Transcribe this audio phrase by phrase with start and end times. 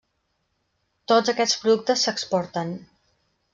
[1.11, 2.75] Tots aquests productes s'exporten.